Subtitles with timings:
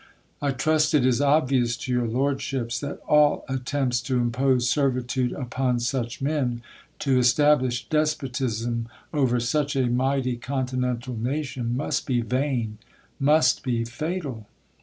[0.41, 5.79] I trust it is obvious to your lordships, that all attempts to impose servitude upon
[5.79, 6.63] such men,
[6.97, 12.79] to establish despotism over such a mighty continental na tion, must be vain,
[13.19, 14.47] must be fatal.